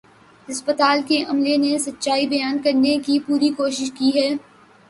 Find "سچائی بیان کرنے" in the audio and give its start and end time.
1.79-2.97